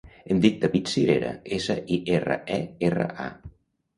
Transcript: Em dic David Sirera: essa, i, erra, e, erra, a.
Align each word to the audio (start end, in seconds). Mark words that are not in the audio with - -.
Em 0.35 0.37
dic 0.43 0.55
David 0.63 0.87
Sirera: 0.93 1.33
essa, 1.57 1.75
i, 1.97 1.99
erra, 2.15 2.37
e, 2.55 2.57
erra, 2.89 3.09
a. 3.27 3.53